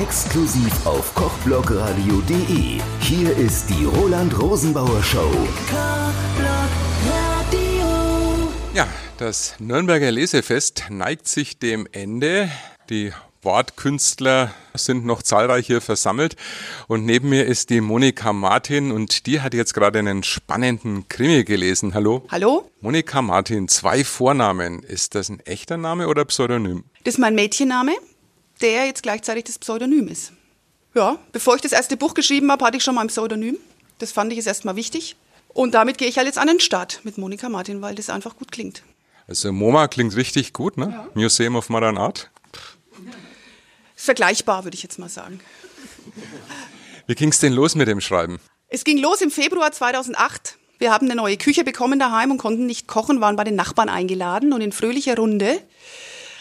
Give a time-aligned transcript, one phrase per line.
[0.00, 2.80] Exklusiv auf kochblogradio.de.
[3.00, 5.30] Hier ist die Roland Rosenbauer Show.
[8.72, 12.50] Ja, das Nürnberger Lesefest neigt sich dem Ende.
[12.88, 13.12] Die
[13.42, 16.36] Wortkünstler sind noch zahlreich hier versammelt.
[16.88, 21.44] Und neben mir ist die Monika Martin und die hat jetzt gerade einen spannenden Krimi
[21.44, 21.92] gelesen.
[21.92, 22.24] Hallo?
[22.30, 22.70] Hallo?
[22.80, 24.82] Monika Martin, zwei Vornamen.
[24.82, 26.84] Ist das ein echter Name oder Pseudonym?
[27.04, 27.92] Das ist mein Mädchenname,
[28.60, 30.32] der jetzt gleichzeitig das Pseudonym ist.
[30.94, 33.56] Ja, bevor ich das erste Buch geschrieben habe, hatte ich schon mal ein Pseudonym.
[33.98, 35.16] Das fand ich jetzt erstmal wichtig.
[35.48, 38.36] Und damit gehe ich halt jetzt an den Start mit Monika Martin, weil das einfach
[38.36, 38.82] gut klingt.
[39.28, 40.90] Also MoMA klingt richtig gut, ne?
[40.92, 41.08] Ja.
[41.14, 42.30] Museum of Modern Art.
[43.94, 45.40] Vergleichbar, würde ich jetzt mal sagen.
[47.06, 48.40] Wie ging es denn los mit dem Schreiben?
[48.68, 50.56] Es ging los im Februar 2008.
[50.78, 53.88] Wir haben eine neue Küche bekommen daheim und konnten nicht kochen, waren bei den Nachbarn
[53.88, 55.60] eingeladen und in fröhlicher Runde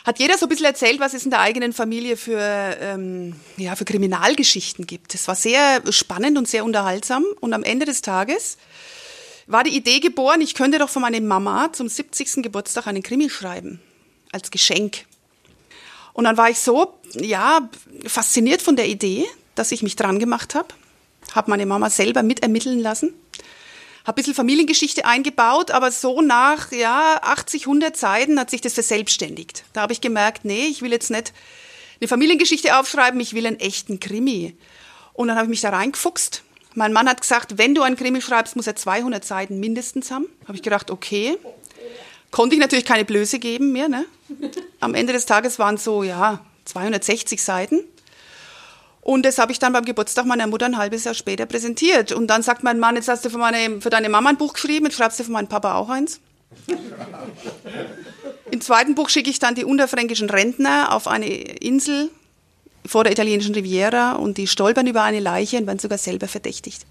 [0.06, 3.76] hat jeder so ein bisschen erzählt, was es in der eigenen Familie für, ähm, ja,
[3.76, 5.14] für Kriminalgeschichten gibt.
[5.16, 8.58] Es war sehr spannend und sehr unterhaltsam und am Ende des Tages
[9.50, 12.44] war die Idee geboren, ich könnte doch von meiner Mama zum 70.
[12.44, 13.82] Geburtstag einen Krimi schreiben.
[14.32, 15.06] Als Geschenk.
[16.14, 17.68] Und dann war ich so, ja,
[18.06, 19.26] fasziniert von der Idee,
[19.56, 20.68] dass ich mich dran gemacht habe.
[21.34, 23.14] Habe meine Mama selber mitermitteln lassen.
[24.04, 28.74] Habe ein bisschen Familiengeschichte eingebaut, aber so nach ja, 80, 100 Seiten hat sich das
[28.74, 29.64] verselbstständigt.
[29.74, 31.34] Da habe ich gemerkt, nee, ich will jetzt nicht
[32.02, 34.56] eine Familiengeschichte aufschreiben, ich will einen echten Krimi.
[35.14, 36.44] Und dann habe ich mich da reingefuchst
[36.76, 40.28] mein Mann hat gesagt, wenn du einen Krimi schreibst, muss er 200 Seiten mindestens haben.
[40.46, 41.38] Habe ich gedacht, okay.
[42.32, 43.90] Konnte ich natürlich keine Blöße geben mehr.
[43.90, 44.06] Ne?
[44.80, 47.84] Am Ende des Tages waren es so, ja, 260 Seiten.
[49.02, 52.12] Und das habe ich dann beim Geburtstag meiner Mutter ein halbes Jahr später präsentiert.
[52.12, 54.54] Und dann sagt mein Mann, jetzt hast du für, meine, für deine Mama ein Buch
[54.54, 56.20] geschrieben, jetzt schreibst du für meinen Papa auch eins.
[58.52, 62.10] Im zweiten Buch schicke ich dann die unterfränkischen Rentner auf eine Insel
[62.86, 66.86] vor der italienischen Riviera und die stolpern über eine Leiche und werden sogar selber verdächtigt.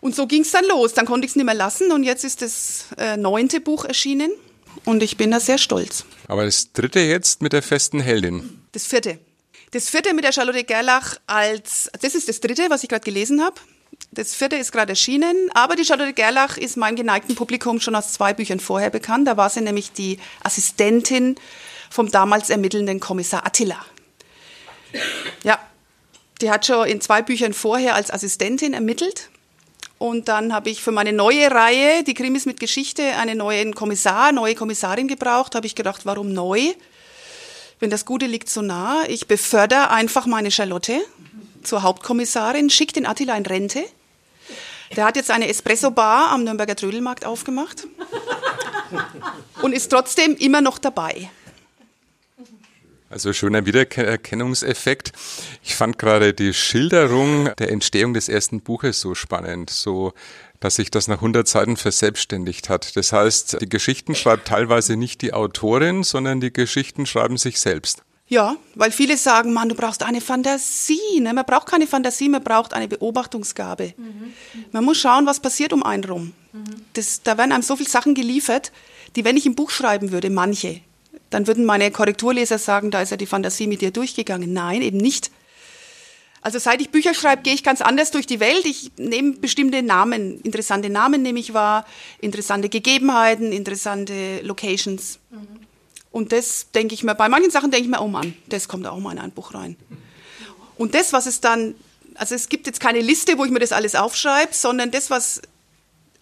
[0.00, 0.94] Und so ging es dann los.
[0.94, 4.30] Dann konnte ich es nicht mehr lassen und jetzt ist das äh, neunte Buch erschienen
[4.84, 6.04] und ich bin da sehr stolz.
[6.26, 8.62] Aber das dritte jetzt mit der festen Heldin.
[8.72, 9.18] Das vierte.
[9.72, 13.42] Das vierte mit der Charlotte Gerlach als, das ist das dritte, was ich gerade gelesen
[13.42, 13.60] habe.
[14.10, 18.12] Das vierte ist gerade erschienen, aber die Charlotte Gerlach ist meinem geneigten Publikum schon aus
[18.12, 19.28] zwei Büchern vorher bekannt.
[19.28, 21.36] Da war sie nämlich die Assistentin
[21.90, 23.84] vom damals ermittelnden Kommissar Attila.
[25.44, 25.58] Ja,
[26.40, 29.30] die hat schon in zwei Büchern vorher als Assistentin ermittelt.
[29.98, 34.32] Und dann habe ich für meine neue Reihe, die Krimis mit Geschichte, einen neuen Kommissar,
[34.32, 35.54] neue Kommissarin gebraucht.
[35.54, 36.72] Habe ich gedacht, warum neu?
[37.80, 39.04] Wenn das Gute liegt so nah.
[39.08, 41.00] Ich befördere einfach meine Charlotte
[41.62, 43.84] zur Hauptkommissarin, schicke den Attila in Rente.
[44.96, 47.86] Der hat jetzt eine Espresso-Bar am Nürnberger Trödelmarkt aufgemacht
[49.62, 51.30] und ist trotzdem immer noch dabei.
[53.10, 55.12] Also schöner Wiedererkennungseffekt.
[55.64, 60.12] Ich fand gerade die Schilderung der Entstehung des ersten Buches so spannend, so
[60.60, 62.96] dass sich das nach 100 Seiten verselbstständigt hat.
[62.96, 68.02] Das heißt, die Geschichten schreibt teilweise nicht die Autorin, sondern die Geschichten schreiben sich selbst.
[68.28, 71.18] Ja, weil viele sagen, man, du brauchst eine Fantasie.
[71.18, 71.34] Ne?
[71.34, 73.94] Man braucht keine Fantasie, man braucht eine Beobachtungsgabe.
[73.96, 74.32] Mhm.
[74.70, 76.32] Man muss schauen, was passiert um einen rum.
[76.52, 76.62] Mhm.
[76.92, 78.70] Das, da werden einem so viele Sachen geliefert,
[79.16, 80.80] die, wenn ich ein Buch schreiben würde, manche,
[81.30, 84.52] dann würden meine Korrekturleser sagen, da ist ja die Fantasie mit dir durchgegangen.
[84.52, 85.30] Nein, eben nicht.
[86.42, 88.64] Also seit ich Bücher schreibe, gehe ich ganz anders durch die Welt.
[88.64, 91.86] Ich nehme bestimmte Namen, interessante Namen nehme ich wahr,
[92.20, 95.18] interessante Gegebenheiten, interessante Locations.
[95.30, 95.60] Mhm.
[96.10, 98.86] Und das denke ich mir, bei manchen Sachen denke ich mir, oh Mann, das kommt
[98.86, 99.76] auch mal in ein Buch rein.
[100.76, 101.74] Und das, was es dann,
[102.14, 105.42] also es gibt jetzt keine Liste, wo ich mir das alles aufschreibe, sondern das, was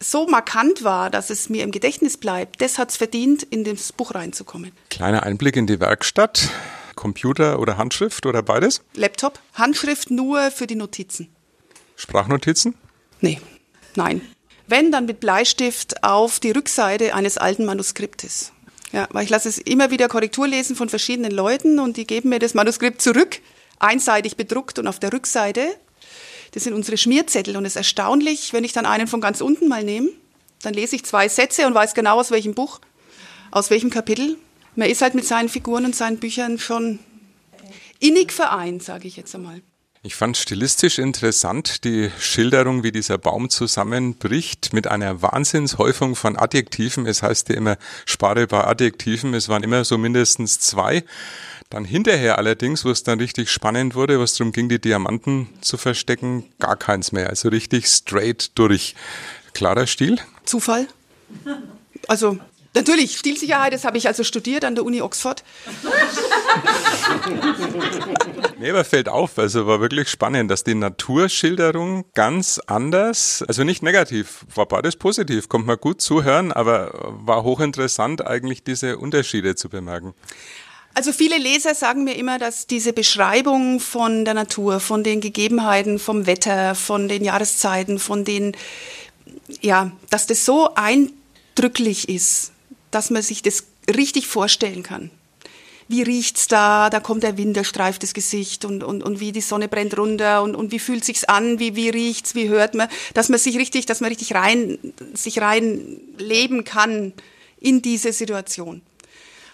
[0.01, 3.93] so markant war, dass es mir im Gedächtnis bleibt, das hat es verdient, in das
[3.93, 4.73] Buch reinzukommen.
[4.91, 6.51] Kleiner Einblick in die Werkstatt.
[6.95, 8.83] Computer oder Handschrift oder beides?
[8.95, 9.39] Laptop.
[9.55, 11.29] Handschrift nur für die Notizen.
[11.95, 12.75] Sprachnotizen?
[13.21, 13.41] Nee,
[13.95, 14.21] nein.
[14.67, 18.53] Wenn, dann mit Bleistift auf die Rückseite eines alten Manuskriptes.
[18.93, 22.31] Ja, weil ich lasse es immer wieder Korrektur lesen von verschiedenen Leuten und die geben
[22.31, 23.41] mir das Manuskript zurück,
[23.79, 25.77] einseitig bedruckt und auf der Rückseite
[26.59, 29.69] das sind unsere Schmierzettel und es ist erstaunlich, wenn ich dann einen von ganz unten
[29.69, 30.09] mal nehme,
[30.61, 32.81] dann lese ich zwei Sätze und weiß genau aus welchem Buch,
[33.53, 34.37] aus welchem Kapitel.
[34.75, 36.99] Man ist halt mit seinen Figuren und seinen Büchern schon
[38.01, 39.63] innig vereint, sage ich jetzt einmal.
[40.03, 47.07] Ich fand stilistisch interessant die Schilderung, wie dieser Baum zusammenbricht mit einer Wahnsinnshäufung von Adjektiven.
[47.07, 49.33] Es heißt ja immer, spare bei Adjektiven.
[49.35, 51.05] Es waren immer so mindestens zwei.
[51.71, 55.77] Dann hinterher allerdings, wo es dann richtig spannend wurde, was darum ging, die Diamanten zu
[55.77, 57.29] verstecken, gar keins mehr.
[57.29, 58.95] Also richtig straight durch.
[59.53, 60.19] Klarer Stil?
[60.45, 60.87] Zufall.
[62.07, 62.39] Also
[62.75, 65.43] Natürlich, Stilsicherheit, das habe ich also studiert an der Uni Oxford.
[68.59, 73.83] nee, aber fällt auf, also war wirklich spannend, dass die Naturschilderung ganz anders, also nicht
[73.83, 76.93] negativ, war beides positiv, kommt man gut zuhören, aber
[77.25, 80.15] war hochinteressant eigentlich diese Unterschiede zu bemerken.
[80.95, 85.99] Also viele Leser sagen mir immer, dass diese Beschreibung von der Natur, von den Gegebenheiten,
[85.99, 88.57] vom Wetter, von den Jahreszeiten, von den,
[89.61, 92.53] ja, dass das so eindrücklich ist,
[92.91, 93.65] dass man sich das
[93.95, 95.11] richtig vorstellen kann.
[95.91, 96.91] Wie riecht's da?
[96.91, 99.97] Da kommt der Wind, der streift das Gesicht und, und, und wie die Sonne brennt
[99.97, 101.59] runter und, und wie fühlt sich's an?
[101.59, 102.35] Wie, wie riecht's?
[102.35, 102.89] Wie hört man?
[103.15, 104.79] Dass man sich richtig, dass man richtig rein,
[105.15, 107.15] sich rein leben kann
[107.59, 108.83] in diese Situation.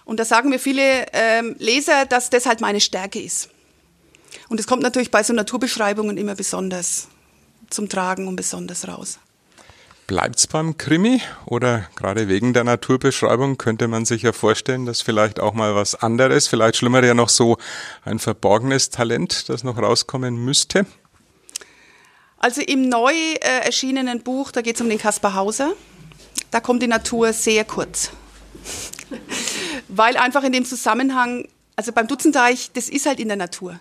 [0.04, 3.48] Und da sagen mir viele ähm, Leser, dass das halt meine Stärke ist.
[4.48, 7.08] Und es kommt natürlich bei so Naturbeschreibungen immer besonders
[7.70, 9.18] zum Tragen und besonders raus.
[10.06, 15.40] Bleibt's beim Krimi oder gerade wegen der Naturbeschreibung könnte man sich ja vorstellen, dass vielleicht
[15.40, 17.56] auch mal was anderes, vielleicht schlimmer ja noch so
[18.04, 20.84] ein verborgenes Talent, das noch rauskommen müsste?
[22.36, 25.72] Also im neu äh, erschienenen Buch, da geht es um den Kaspar Hauser,
[26.50, 28.10] da kommt die Natur sehr kurz.
[29.96, 31.46] Weil einfach in dem Zusammenhang,
[31.76, 33.78] also beim Dutzenteich, das ist halt in der Natur.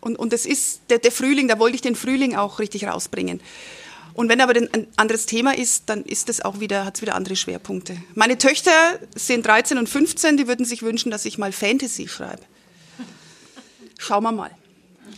[0.00, 3.40] Und, und das ist der, der Frühling, da wollte ich den Frühling auch richtig rausbringen.
[4.14, 7.14] Und wenn aber ein anderes Thema ist, dann ist es auch wieder, hat es wieder
[7.14, 7.96] andere Schwerpunkte.
[8.14, 8.70] Meine Töchter
[9.14, 12.42] sind 13 und 15, die würden sich wünschen, dass ich mal Fantasy schreibe.
[13.98, 14.50] Schauen wir mal.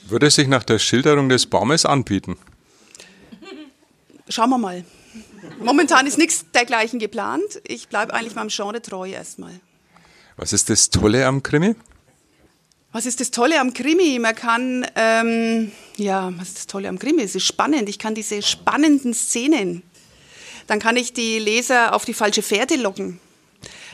[0.08, 2.36] Würde es sich nach der Schilderung des Baumes anbieten?
[4.28, 4.84] Schauen wir mal.
[5.60, 7.60] Momentan ist nichts dergleichen geplant.
[7.66, 9.60] Ich bleibe eigentlich meinem Genre treu erstmal.
[10.36, 11.74] Was ist das Tolle am Krimi?
[12.92, 14.18] Was ist das Tolle am Krimi?
[14.18, 17.22] Man kann, ähm, ja, was ist das Tolle am Krimi?
[17.22, 17.88] Es ist spannend.
[17.88, 19.82] Ich kann diese spannenden Szenen,
[20.66, 23.20] dann kann ich die Leser auf die falsche Fährte locken.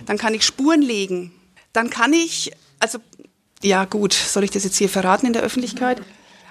[0.07, 1.33] Dann kann ich Spuren legen.
[1.73, 2.99] Dann kann ich, also,
[3.63, 6.03] ja gut, soll ich das jetzt hier verraten in der Öffentlichkeit?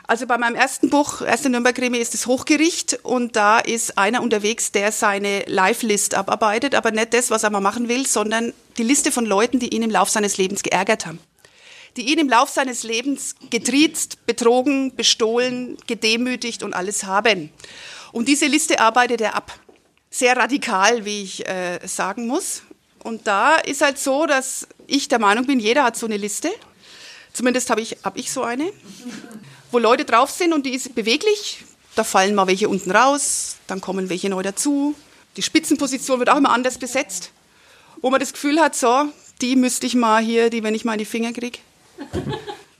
[0.09, 4.71] Also bei meinem ersten Buch, erste Nürnberg-Krimi, ist das Hochgericht und da ist einer unterwegs,
[4.71, 9.11] der seine Live-List abarbeitet, aber nicht das, was er mal machen will, sondern die Liste
[9.11, 11.19] von Leuten, die ihn im Lauf seines Lebens geärgert haben.
[11.95, 17.51] Die ihn im Lauf seines Lebens getriezt, betrogen, bestohlen, gedemütigt und alles haben.
[18.12, 19.59] Und diese Liste arbeitet er ab.
[20.09, 22.63] Sehr radikal, wie ich äh, sagen muss.
[23.03, 26.50] Und da ist halt so, dass ich der Meinung bin, jeder hat so eine Liste.
[27.31, 28.71] Zumindest habe ich, hab ich so eine
[29.71, 31.63] wo Leute drauf sind und die ist beweglich.
[31.95, 34.95] Da fallen mal welche unten raus, dann kommen welche neu dazu.
[35.36, 37.31] Die Spitzenposition wird auch immer anders besetzt,
[38.01, 39.06] wo man das Gefühl hat, so,
[39.42, 41.60] die müsste ich mal hier, die, wenn ich mal in die Finger kriege.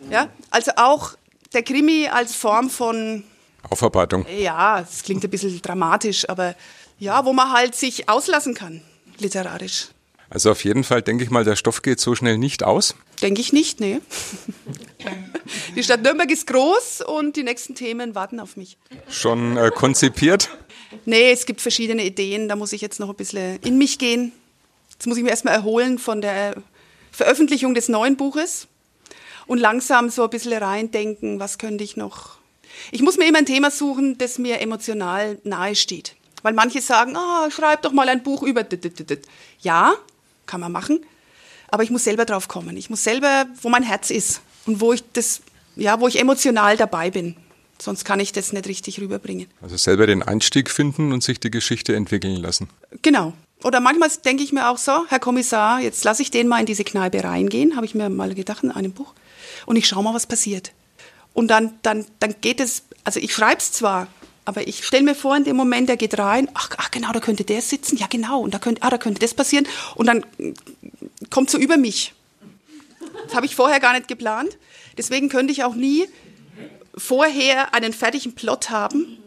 [0.10, 1.14] Ja, also auch
[1.54, 3.24] der Krimi als Form von
[3.70, 4.26] Aufarbeitung.
[4.40, 6.56] Ja, es klingt ein bisschen dramatisch, aber
[6.98, 8.82] ja, wo man halt sich auslassen kann,
[9.20, 9.90] literarisch.
[10.30, 12.96] Also auf jeden Fall denke ich mal, der Stoff geht so schnell nicht aus.
[13.22, 14.00] Denke ich nicht, nee.
[15.76, 18.78] Die Stadt Nürnberg ist groß und die nächsten Themen warten auf mich.
[19.10, 20.50] Schon äh, konzipiert?
[21.06, 22.48] Nee, es gibt verschiedene Ideen.
[22.48, 24.32] Da muss ich jetzt noch ein bisschen in mich gehen.
[24.92, 26.56] Jetzt muss ich mich erstmal erholen von der
[27.12, 28.68] Veröffentlichung des neuen Buches
[29.48, 32.38] und langsam so ein bisschen reindenken, was könnte ich noch.
[32.92, 36.16] Ich muss mir immer ein Thema suchen, das mir emotional nahe steht.
[36.44, 38.66] Weil manche sagen, ah, schreib doch mal ein Buch über.
[39.62, 39.96] Ja,
[40.50, 41.00] kann man machen.
[41.70, 42.76] Aber ich muss selber drauf kommen.
[42.76, 45.42] Ich muss selber, wo mein Herz ist und wo ich das,
[45.76, 47.36] ja, wo ich emotional dabei bin.
[47.82, 49.48] Sonst kann ich das nicht richtig rüberbringen.
[49.62, 52.68] Also selber den Einstieg finden und sich die Geschichte entwickeln lassen.
[53.02, 53.34] Genau.
[53.64, 56.66] Oder manchmal denke ich mir auch so, Herr Kommissar, jetzt lasse ich den mal in
[56.66, 59.14] diese Kneipe reingehen, habe ich mir mal gedacht in einem Buch.
[59.66, 60.72] Und ich schaue mal, was passiert.
[61.34, 64.08] Und dann, dann, dann geht es, also ich schreibe es zwar,
[64.50, 67.20] aber ich stelle mir vor, in dem Moment, der geht rein, ach, ach genau, da
[67.20, 69.68] könnte der sitzen, ja genau, und da könnte, ah, da könnte das passieren.
[69.94, 70.26] Und dann
[71.30, 72.14] kommt so über mich.
[73.26, 74.58] Das habe ich vorher gar nicht geplant.
[74.98, 76.08] Deswegen könnte ich auch nie
[76.98, 79.20] vorher einen fertigen Plot haben,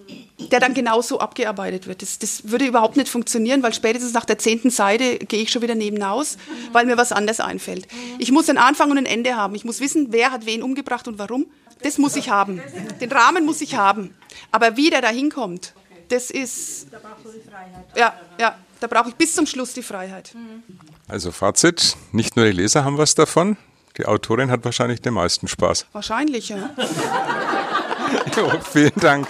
[0.51, 2.03] der dann genauso abgearbeitet wird.
[2.03, 5.63] Das, das, würde überhaupt nicht funktionieren, weil spätestens nach der zehnten Seite gehe ich schon
[5.63, 6.37] wieder nebenaus,
[6.73, 7.87] weil mir was anderes einfällt.
[8.19, 9.55] Ich muss einen Anfang und ein Ende haben.
[9.55, 11.47] Ich muss wissen, wer hat wen umgebracht und warum.
[11.83, 12.63] Das muss ich haben.
[13.01, 14.15] Den Rahmen muss ich haben.
[14.51, 15.75] Aber wie der da hinkommt,
[16.09, 16.87] das ist.
[16.91, 17.85] Da brauchst du die Freiheit.
[17.97, 20.35] Ja, ja, da brauche ich bis zum Schluss die Freiheit.
[21.09, 23.57] Also Fazit: Nicht nur die Leser haben was davon,
[23.97, 25.87] die Autorin hat wahrscheinlich den meisten Spaß.
[25.93, 26.71] Wahrscheinlich, ja.
[28.37, 29.29] jo, vielen Dank.